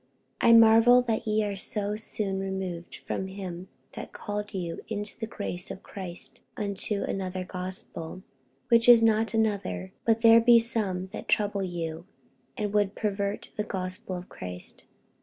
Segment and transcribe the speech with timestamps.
[0.41, 5.15] 48:001:006 I marvel that ye are so soon removed from him that called you into
[5.19, 8.23] the grace of Christ unto another gospel:
[8.71, 12.07] 48:001:007 Which is not another; but there be some that trouble you,
[12.57, 14.85] and would pervert the gospel of Christ.